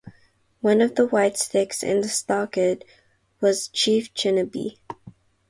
[0.61, 2.85] One of the White Sticks in the stockade
[3.39, 4.79] was Chief Chinnabee.